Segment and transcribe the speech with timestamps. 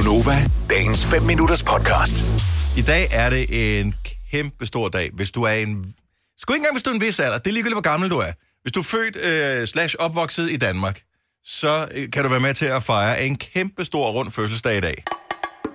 [0.00, 2.24] Gunova, dagens 5 minutters podcast.
[2.76, 3.94] I dag er det en
[4.30, 5.94] kæmpe stor dag, hvis du er en...
[6.38, 7.38] Sgu ikke engang, hvis du er en vis alder.
[7.38, 8.32] Det er ligegyldigt, hvor gammel du er.
[8.62, 11.00] Hvis du er født øh, slash opvokset i Danmark,
[11.44, 14.80] så øh, kan du være med til at fejre en kæmpe stor rund fødselsdag i
[14.80, 15.04] dag.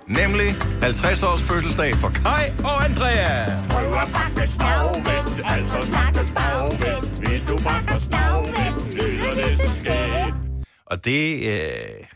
[0.06, 3.58] Nemlig 50 års fødselsdag for Kai og Andrea.
[3.70, 7.28] Prøv at bakke stagvendt, altså snakke bagvendt.
[7.28, 10.66] Hvis du bakker stagvendt, lyder det så skægt.
[10.86, 11.46] Og det...
[11.46, 12.15] Øh,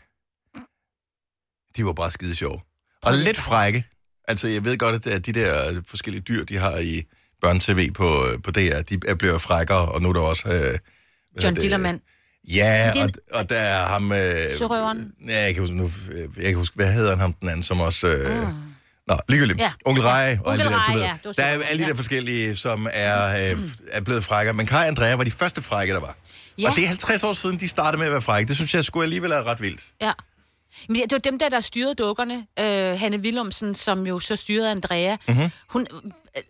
[1.77, 2.59] de var bare skide sjove.
[3.03, 3.85] Og lidt frække.
[4.27, 7.03] Altså, jeg ved godt, at de der forskellige dyr, de har i
[7.41, 10.43] børne-tv på, på DR, de er blevet frækkere, og nu er der også...
[10.73, 11.55] Øh, John?
[11.55, 11.99] Dillermand.
[12.53, 14.11] Ja, og, og der er ham...
[14.11, 15.11] Øh, Sørøveren.
[15.27, 17.63] Ja, jeg kan huske, nu, øh, jeg kan huske, hvad hedder han ham den anden,
[17.63, 18.07] som også...
[18.07, 18.27] Øh,
[19.07, 19.59] Nå, ligegyldigt.
[19.59, 19.71] Ja.
[19.85, 20.37] Onkel Rej.
[20.45, 21.35] og Onkel alle de der, du ved.
[21.37, 24.53] ja, Der er alle de der forskellige, som er, øh, er blevet frækker.
[24.53, 26.15] Men Kai og Andrea var de første frække, der var.
[26.57, 26.69] Ja.
[26.69, 28.47] Og det er 50 år siden, de startede med at være frække.
[28.47, 29.81] Det synes jeg skulle alligevel er ret vildt.
[30.01, 30.11] Ja.
[30.89, 32.47] Men det var dem der, der styrede dukkerne.
[32.59, 35.17] Øh, Hanne Willumsen, som jo så styrede Andrea.
[35.27, 35.35] Mhm.
[35.37, 35.51] Mm-hmm.
[35.69, 35.87] Hun,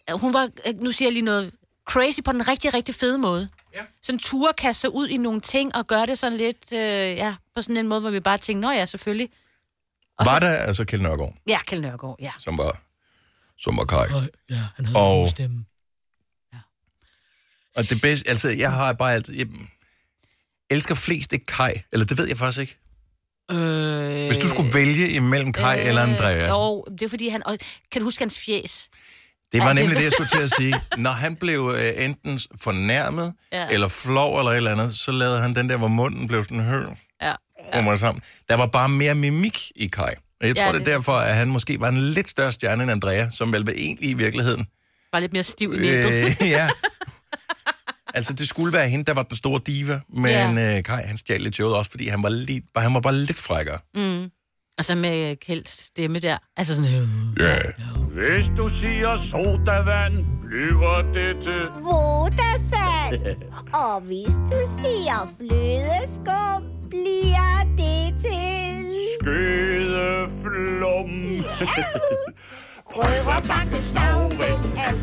[0.09, 1.51] øh, hun var, øh, nu siger jeg lige noget,
[1.89, 3.49] crazy på den rigtig, rigtig fede måde.
[3.75, 3.81] Ja.
[4.01, 6.79] Sådan ture kaste sig ud i nogle ting og gøre det sådan lidt, øh,
[7.17, 9.29] ja, på sådan en måde, hvor vi bare tænkte, nå ja, selvfølgelig.
[10.19, 12.31] Og Var så- der altså Kjell Nørgaard, Ja, Kjell Nørgaard, ja.
[12.39, 12.81] som var,
[13.57, 14.29] som var Kai.
[14.49, 15.65] Ja, han havde Og- en stemme.
[17.75, 19.33] Og det bedste, altså, jeg har bare altid...
[19.35, 19.47] Jeg
[20.69, 22.77] elsker flest ikke Kai, eller det ved jeg faktisk ikke.
[23.51, 27.47] Øh, Hvis du skulle vælge imellem Kai øh, eller Andrea, Jo, det er fordi han...
[27.47, 27.57] Og,
[27.91, 28.89] kan du huske hans fjes?
[29.51, 30.75] det var Ja, det- nemlig det, jeg skulle til at sige.
[30.97, 33.67] Når han blev øh, enten fornærmet, ja.
[33.69, 36.59] Eller flov, eller et eller andet, så lavede han den der, hvor munden blev sådan
[36.63, 36.81] hø,
[37.21, 37.33] Ja.
[37.73, 37.97] ja.
[37.97, 38.21] sammen.
[38.49, 40.13] Der var bare mere mimik i Kai.
[40.41, 42.51] Og jeg tror, Ja, det er det- derfor, at han måske var en lidt større
[42.51, 44.65] stjerne end Andrea, som vel var egentlig i virkeligheden.
[45.11, 45.77] Bare lidt mere stiv i.
[45.89, 46.69] Øh, ja.
[48.13, 50.77] Altså, det skulle være hende, der var den store diva, men Ja.
[50.77, 53.37] øh, Kai, han stjal lidt showet også, fordi han var, lidt, han var bare lidt
[53.37, 53.77] frækkere.
[54.77, 56.37] Og så med Kjelds stemme der.
[56.57, 56.93] Altså sådan...
[56.95, 57.07] Øh.
[57.39, 57.57] Ja.
[58.11, 60.13] Hvis du siger sodavand,
[60.47, 63.41] bliver det til Vodasand.
[63.73, 68.85] Og hvis du siger flødeskum, bliver det til...
[69.21, 71.09] skødeflum.
[72.93, 73.03] Prøv
[73.37, 74.20] at bakke stagvendt,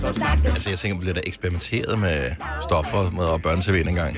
[0.05, 3.91] altså snakke Altså, jeg tænker, bliver der eksperimenteret med stoffer og sådan noget, og børne
[3.91, 4.17] en gang.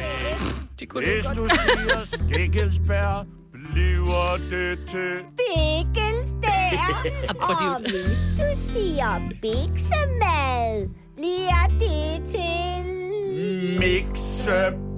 [0.95, 3.27] Hvis du siger stikkelsbær,
[3.73, 6.71] bliver det til Bikkelstær.
[7.49, 13.79] Og hvis du siger biksemad, bliver det til...
[13.81, 14.91] mixebad.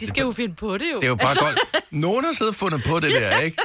[0.00, 0.96] De skal jo finde på det jo.
[0.96, 1.58] Det er jo bare godt.
[1.90, 3.56] Nogen har siddet og fundet på det der, ikke?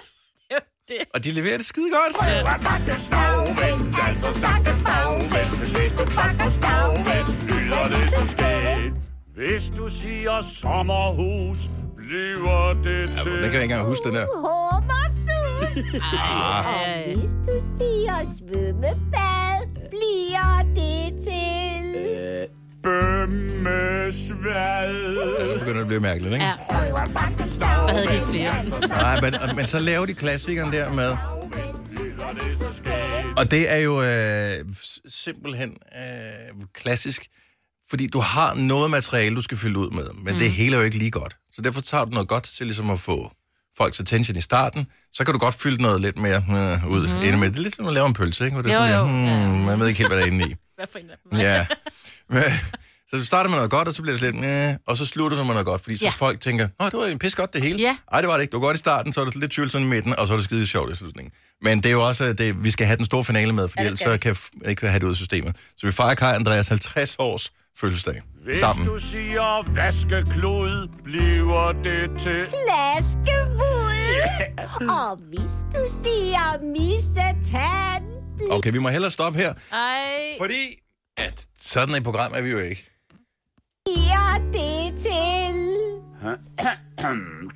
[0.88, 0.98] Det.
[1.14, 2.16] Og de leverer det skide godt.
[2.16, 5.60] Prøv at bakke stagvendt, altså snakke bagvendt.
[5.78, 8.94] Hvis du bakker stagvendt, lyder det så skægt.
[9.36, 11.60] Hvis du siger sommerhus,
[11.98, 13.32] bliver det Ja, til...
[13.32, 14.26] den kan jeg ikke engang huske, den der.
[14.48, 15.76] Hummersus.
[16.68, 16.74] Og
[17.06, 19.58] hvis du siger svømmebad,
[19.94, 21.86] bliver det til...
[22.84, 24.94] Bømmesvad.
[25.58, 26.46] Så begynder det at blive mærkeligt, ikke?
[26.46, 26.54] Ja.
[27.60, 28.88] Der havde de ikke flere.
[28.88, 31.18] Nej, men, men så laver de klassikeren der med.
[33.38, 34.66] Og det er jo øh,
[35.08, 37.28] simpelthen øh, klassisk,
[37.90, 40.40] fordi du har noget materiale, du skal fylde ud med, men mm.
[40.40, 41.38] det hele er jo ikke lige godt.
[41.54, 43.32] Så derfor tager du noget godt til ligesom at få
[43.78, 47.14] folks attention i starten, så kan du godt fylde noget lidt mere øh, ud mm.
[47.14, 47.50] med.
[47.52, 48.56] Det er lidt som at lave en pølse, ikke?
[48.56, 49.66] Hvor det er Jo, sådan, jo, hmm.
[49.66, 50.56] Man ved ikke helt, hvad der er inde i.
[50.78, 51.40] Hvad for en?
[51.40, 51.66] Ja.
[53.10, 55.38] Så du starter med noget godt, og så bliver det lidt, øh, og så slutter
[55.38, 56.12] du med noget godt, fordi så Ja.
[56.18, 57.80] folk tænker, nå, det var en pis godt det hele.
[57.80, 57.98] Ja.
[58.14, 58.52] Ej, det var det ikke.
[58.52, 60.38] Det var godt i starten, så er det lidt tvivlsomt i midten, og så er
[60.38, 61.32] det skide sjovt i slutningen.
[61.62, 63.82] Men det er jo også, at det, vi skal have den store finale med, fordi
[63.82, 64.18] Ja, ellers så vi.
[64.18, 65.56] kan f- ikke have det ud af systemet.
[65.78, 68.86] Så vi fejrer Kai Andreas 50 års fødselsdag Hvis sammen.
[68.88, 72.46] du siger vaskeklud, bliver det til...
[72.50, 73.68] Flaskevud.
[74.90, 78.04] Og hvis du siger missetand,
[78.52, 80.38] Okay, vi må hellere stoppe her, Ej.
[80.40, 80.80] fordi
[81.18, 82.90] at sådan et program er vi jo ikke.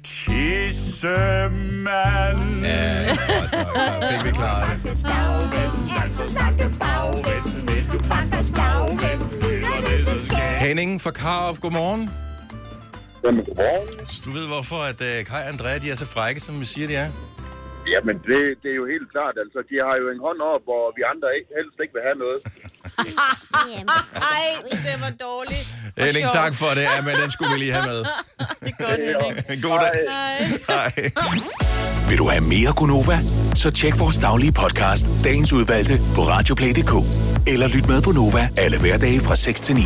[0.03, 1.85] Tissemand.
[2.65, 3.49] Ja, nok.
[3.49, 4.89] Så fik vi klaret det.
[4.89, 5.07] Altså.
[10.59, 12.09] Henning fra Karup, godmorgen.
[13.23, 13.87] Jamen, godmorgen.
[14.25, 16.87] Du ved, hvorfor at uh, Kai og Andrea, de er så frække, som vi siger,
[16.87, 17.09] de er?
[17.93, 19.35] Jamen, det, det er jo helt klart.
[19.43, 22.17] Altså, de har jo en hånd op, hvor vi andre ikke, helst ikke vil have
[22.25, 22.39] noget.
[23.71, 25.67] Jamen, Ej, det var dårligt.
[25.97, 26.81] Henning, tak for det.
[26.81, 27.97] Ja, men den skulle vi lige have med.
[28.63, 29.45] Det er godt, Henning.
[29.49, 29.91] En god dag.
[30.09, 30.59] Hej.
[30.69, 31.11] Hej.
[32.09, 33.19] Vil du have mere Gunova?
[33.55, 36.93] Så tjek vores daglige podcast, dagens udvalgte, på radioplay.dk.
[37.47, 39.81] Eller lyt med på Nova alle hverdage fra 6 til 9.